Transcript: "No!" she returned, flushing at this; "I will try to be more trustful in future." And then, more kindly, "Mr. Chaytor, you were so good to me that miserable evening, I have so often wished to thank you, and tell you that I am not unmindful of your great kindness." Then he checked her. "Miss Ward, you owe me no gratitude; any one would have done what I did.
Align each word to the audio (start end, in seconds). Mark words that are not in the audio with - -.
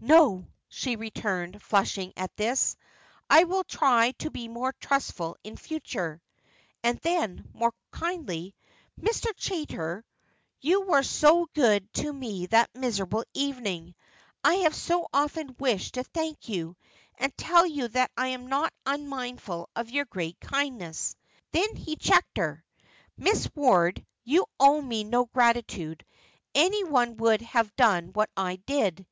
"No!" 0.00 0.48
she 0.70 0.96
returned, 0.96 1.60
flushing 1.62 2.14
at 2.16 2.34
this; 2.38 2.74
"I 3.28 3.44
will 3.44 3.64
try 3.64 4.12
to 4.12 4.30
be 4.30 4.48
more 4.48 4.72
trustful 4.80 5.36
in 5.44 5.58
future." 5.58 6.22
And 6.82 6.98
then, 7.00 7.44
more 7.52 7.74
kindly, 7.90 8.54
"Mr. 8.98 9.30
Chaytor, 9.36 10.02
you 10.62 10.80
were 10.86 11.02
so 11.02 11.50
good 11.52 11.92
to 11.96 12.10
me 12.10 12.46
that 12.46 12.74
miserable 12.74 13.24
evening, 13.34 13.94
I 14.42 14.54
have 14.64 14.74
so 14.74 15.06
often 15.12 15.54
wished 15.58 15.96
to 15.96 16.04
thank 16.04 16.48
you, 16.48 16.78
and 17.18 17.36
tell 17.36 17.66
you 17.66 17.88
that 17.88 18.10
I 18.16 18.28
am 18.28 18.46
not 18.46 18.72
unmindful 18.86 19.68
of 19.76 19.90
your 19.90 20.06
great 20.06 20.40
kindness." 20.40 21.14
Then 21.52 21.76
he 21.76 21.96
checked 21.96 22.38
her. 22.38 22.64
"Miss 23.18 23.50
Ward, 23.54 24.02
you 24.22 24.46
owe 24.58 24.80
me 24.80 25.04
no 25.04 25.26
gratitude; 25.26 26.06
any 26.54 26.84
one 26.84 27.18
would 27.18 27.42
have 27.42 27.76
done 27.76 28.14
what 28.14 28.30
I 28.34 28.56
did. 28.64 29.06